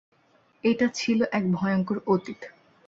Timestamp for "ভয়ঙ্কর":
1.51-1.97